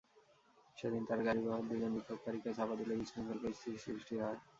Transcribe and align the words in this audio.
সেদিন 0.77 1.03
তাঁর 1.07 1.19
গাড়িবহর 1.27 1.63
দুজন 1.69 1.91
বিক্ষোভকারীকে 1.95 2.49
চাপা 2.57 2.75
দিলে 2.79 2.93
বিশৃঙ্খল 2.99 3.37
পরিস্থিতির 3.43 3.83
সৃষ্টি 3.85 4.15
হয়। 4.17 4.39